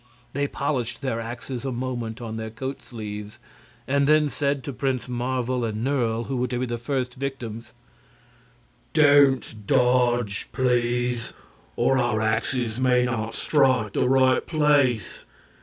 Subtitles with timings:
[0.33, 3.37] They polished their axes a moment on their coat sleeves,
[3.87, 7.75] and then said to Prince Marvel and Nerle, who were to be the first victims:
[8.93, 11.33] "Don't dodge, please,
[11.75, 15.25] or our axes may not strike the right place.